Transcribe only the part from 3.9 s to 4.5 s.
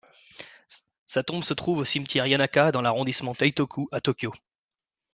à Tokyo.